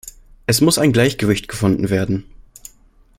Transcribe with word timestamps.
Es 0.47 0.61
muss 0.61 0.79
ein 0.79 0.93
Gleichgewicht 0.93 1.47
gefunden 1.47 1.91
werden. 1.91 2.23